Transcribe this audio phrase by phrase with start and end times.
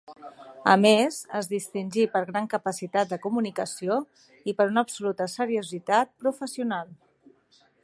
[0.71, 3.99] A més es distingí per gran capacitat de comunicació
[4.53, 6.93] i per una absoluta seriositat professional.